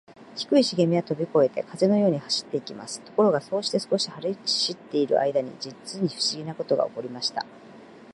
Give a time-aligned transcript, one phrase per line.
[0.35, 3.01] 低いしげみはとびこえて、風のように走っていきます。
[3.01, 4.29] ところが、そうして少し走
[4.71, 7.45] っているあいだに、じつにふしぎなことがおこりました。